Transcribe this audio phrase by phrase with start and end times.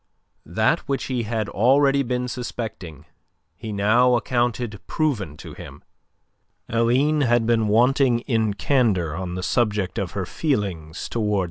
[0.47, 3.05] That which he had already been suspecting,
[3.55, 5.83] he now accounted proven to him.
[6.67, 11.39] Aline had been wanting in candour on the subject of her feelings towards M.